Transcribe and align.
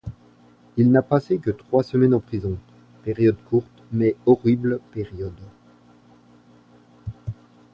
Il 0.77 0.89
n’a 0.91 1.03
passé 1.03 1.37
que 1.37 1.51
trois 1.51 1.83
semaines 1.83 2.15
en 2.15 2.19
prison, 2.19 2.57
période 3.03 3.37
courte 3.51 3.69
mais 3.91 4.15
horrible 4.25 4.79
période. 4.91 5.39